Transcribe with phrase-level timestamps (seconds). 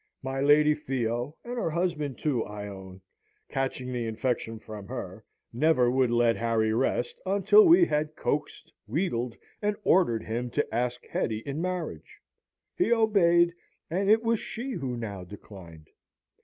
[0.23, 3.01] My Lady Theo, and her husband too, I own,
[3.49, 9.37] catching the infection from her, never would let Harry rest, until we had coaxed, wheedled,
[9.61, 12.19] and ordered him to ask Hetty in marriage.
[12.75, 13.53] He obeyed,
[13.91, 15.89] and it was she who now declined.